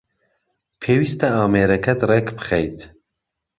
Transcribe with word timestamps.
پێویستە 0.81 1.27
ئامێرەکەت 1.35 1.99
رێک 2.09 2.27
بخەیت 2.37 2.77